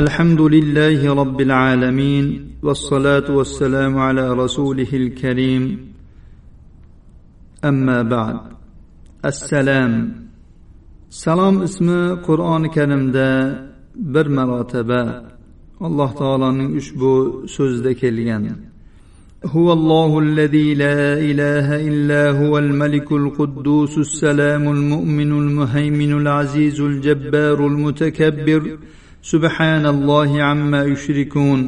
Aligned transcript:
الحمد 0.00 0.40
لله 0.40 1.14
رب 1.14 1.40
العالمين 1.40 2.26
والصلاة 2.62 3.28
والسلام 3.38 3.98
على 3.98 4.32
رسوله 4.32 4.88
الكريم. 4.92 5.64
أما 7.64 8.02
بعد 8.02 8.36
السلام. 9.24 9.92
سلام 11.10 11.62
اسم 11.62 12.14
قرآن 12.14 12.66
كريم 12.66 13.12
دا 13.12 13.30
bir 13.96 14.26
marotaba 14.26 15.24
alloh 15.80 16.10
taoloning 16.16 16.76
ushbu 16.76 17.44
so'zida 17.48 17.94
kelgan. 17.94 18.56
هو 19.44 19.72
الله 19.72 20.18
الذي 20.18 20.74
لا 20.74 21.20
إله 21.30 21.88
إلا 21.88 22.30
هو 22.30 22.58
الملك 22.58 23.12
القدوس 23.12 23.98
السلام 23.98 24.68
المؤمن 24.68 25.32
المهيمن 25.32 26.12
العزيز 26.12 26.80
الجبار 26.80 27.66
المتكبر 27.66 28.78
subhanallohi 29.30 30.42
amma 30.52 30.80
yushrikun. 30.92 31.60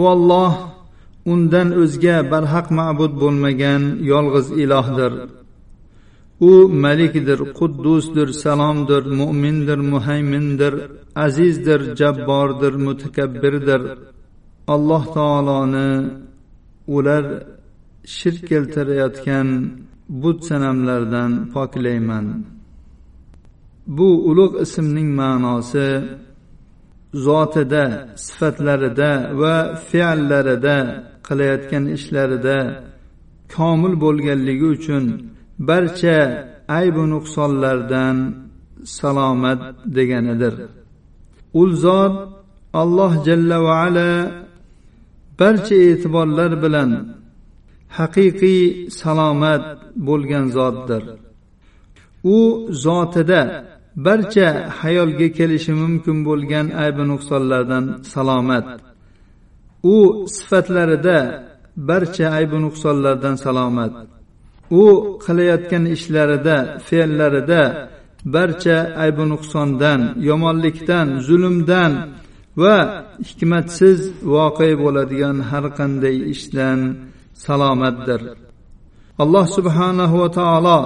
U 0.00 0.02
olloh 0.14 0.54
undan 1.32 1.68
o'zga 1.82 2.16
barhaq 2.32 2.66
ma'bud 2.78 3.12
bo'lmagan 3.22 3.82
yolg'iz 4.12 4.48
ilohdir. 4.62 5.12
U 6.50 6.52
malikdir 6.84 7.40
quddusdir 7.58 8.28
salomdir 8.42 9.02
mo'mindir 9.20 9.80
muhaymindir 9.92 10.74
azizdir 11.24 11.80
jabbordir 12.00 12.74
mutakabbirdir. 12.86 13.82
Alloh 14.74 15.04
taoloni 15.16 15.90
ular 16.96 17.24
shirk 18.16 18.40
keltirayotgan 18.50 19.48
but 20.22 20.38
sanamlardan 20.48 21.32
poklayman. 21.54 22.26
Bu 23.96 24.08
ulug' 24.30 24.56
ismning 24.64 25.08
ma'nosi 25.20 25.88
zotida 27.14 27.84
sifatlarida 28.24 29.10
va 29.40 29.56
fe'llarida 29.88 30.76
qilayotgan 31.26 31.84
ishlarida 31.96 32.58
komil 33.54 33.94
bo'lganligi 34.04 34.66
uchun 34.76 35.04
barcha 35.68 36.18
aybu 36.78 37.02
nuqsonlardan 37.14 38.16
salomat 38.98 39.60
deganidir. 39.96 40.54
U 41.60 41.62
zot 41.84 42.14
alloh 42.80 43.12
jalla 43.26 43.56
va 43.66 43.74
ala 43.86 44.10
barcha 45.40 45.76
e'tiborlar 45.90 46.52
bilan 46.64 46.90
haqiqiy 47.98 48.62
salomat 49.00 49.64
bo'lgan 50.08 50.46
zotdir. 50.56 51.02
U 52.36 52.38
zotida 52.84 53.42
barcha 54.06 54.48
hayolga 54.80 55.28
kelishi 55.38 55.72
mumkin 55.82 56.16
bo'lgan 56.28 56.66
aybi 56.84 57.02
nuqsonlardan 57.12 57.84
salomat. 58.12 58.66
U 59.94 59.96
sifatlarida 60.36 61.18
barcha 61.90 62.26
aybi 62.38 62.58
nuqsonlardan 62.64 63.34
salomat. 63.44 63.92
U 64.82 64.84
qilayotgan 65.24 65.84
ishlarida 65.96 66.56
fe'llarida 66.88 67.62
barcha 68.34 68.78
aybi 69.04 69.24
nuqsondan 69.32 70.00
yomonlikdan 70.28 71.08
zulmdan 71.26 71.92
va 72.62 72.76
hikmatsiz 73.28 74.00
voqea 74.34 74.74
bo'ladigan 74.82 75.36
har 75.50 75.64
qanday 75.78 76.16
ishdan 76.34 76.80
salomatdir. 77.44 78.20
Alloh 79.22 79.46
subhanahu 79.56 80.14
va 80.22 80.28
taolo 80.38 80.80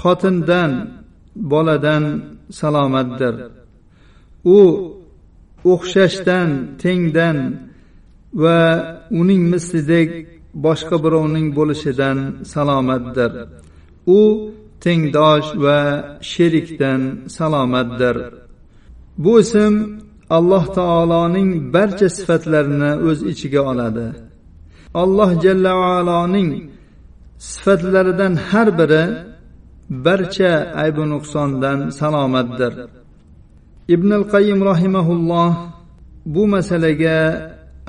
xotindan 0.00 0.72
boladan 1.52 2.04
salomatdir. 2.50 3.34
U 4.44 4.58
o'xshashdan 5.72 6.50
tengdan 6.82 7.38
va 8.42 8.60
uning 9.20 9.42
mislidek 9.52 10.10
boshqa 10.66 10.96
birovning 11.04 11.46
bo'lishidan 11.58 12.18
salomatdir. 12.52 13.32
U 14.18 14.20
tengdosh 14.84 15.48
va 15.64 15.80
sherikdan 16.32 17.00
salomatdir. 17.36 18.16
Bu 19.24 19.32
ism 19.40 19.74
alloh 20.36 20.64
taoloning 20.78 21.50
barcha 21.74 22.08
sifatlarini 22.16 22.92
o'z 23.08 23.18
ichiga 23.32 23.60
oladi. 23.70 24.06
Alloh 25.02 25.30
jalla 25.44 25.72
aloning 25.98 26.50
sifatlaridan 27.38 28.34
har 28.48 28.68
biri 28.78 29.04
barcha 29.90 30.52
aybu 30.82 31.02
nuqsondan 31.12 31.78
salomatdir. 31.98 32.72
Ibn 33.94 34.10
al 34.18 34.24
qayim 34.34 34.60
rahimaulloh 34.70 35.52
bu 36.34 36.42
masalaga 36.54 37.18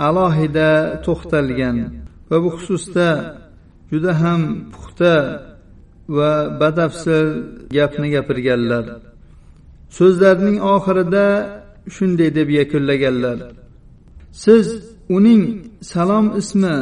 alohida 0.07 0.71
to'xtalgan 1.05 1.77
va 2.29 2.37
bu 2.43 2.49
xususda 2.57 3.09
juda 3.91 4.11
ham 4.21 4.41
puxta 4.73 5.15
va 6.17 6.31
batafsil 6.61 7.27
gapni 7.77 8.07
gapirganlar. 8.15 8.85
So'zlarining 9.97 10.57
oxirida 10.75 11.27
shunday 11.95 12.29
deb 12.37 12.49
yakunlaganlar. 12.59 13.37
Siz 14.43 14.67
uning 15.17 15.43
salom 15.91 16.25
ismi 16.41 16.75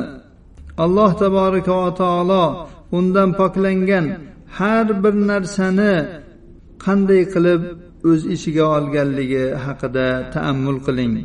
alloh 0.83 1.11
taboraka 1.21 1.73
va 1.81 1.89
taolo 2.01 2.45
undan 2.97 3.29
poklangan 3.39 4.05
har 4.59 4.87
bir 5.03 5.15
narsani 5.31 5.95
qanday 6.85 7.23
qilib 7.33 7.61
o'z 8.09 8.21
ichiga 8.35 8.65
olganligi 8.77 9.45
haqida 9.65 10.07
taammul 10.33 10.79
qiling. 10.87 11.15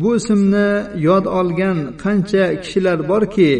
Bu 0.00 0.10
ismni 0.20 0.68
yod 1.08 1.24
olgan 1.40 1.78
qancha 2.02 2.44
kishilar 2.62 2.98
borki 3.10 3.52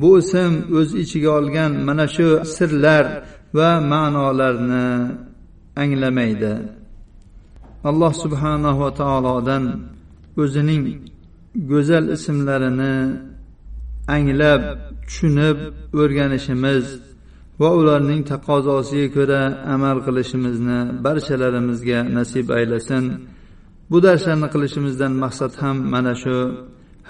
bu 0.00 0.10
ism 0.22 0.52
o'z 0.78 0.90
ichiga 1.02 1.30
olgan 1.38 1.72
mana 1.86 2.06
shu 2.14 2.28
sirlar 2.54 3.04
va 3.56 3.70
ma'nolarni 3.92 4.88
anglamaydi. 5.82 6.54
Alloh 7.90 8.12
subhanahu 8.24 8.80
va 8.84 8.90
taolodan 9.00 9.64
o'zining 10.42 10.84
go'zal 11.70 12.04
ismlarini 12.16 12.96
anglab 14.16 14.62
tushunib 15.06 15.58
o'rganishimiz 16.00 16.86
va 17.61 17.69
ularning 17.79 18.21
taqozosiga 18.31 19.07
ko'ra 19.17 19.41
amal 19.75 19.97
qilishimizni 20.05 20.79
barchalarimizga 21.05 21.99
nasib 22.17 22.47
aylasin 22.57 23.03
bu 23.91 23.97
darslarni 24.05 24.47
qilishimizdan 24.53 25.13
maqsad 25.23 25.51
ham 25.61 25.77
mana 25.93 26.13
shu 26.23 26.37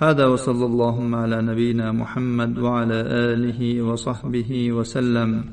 هذا 0.03 0.25
وصلى 0.25 0.65
اللهم 0.65 1.15
على 1.15 1.41
نبينا 1.41 1.91
محمد 1.91 2.59
وعلى 2.59 2.99
اله 3.31 3.81
وصحبه 3.81 4.71
وسلم 4.71 5.45